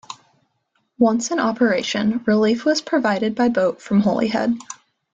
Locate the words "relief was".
2.25-2.81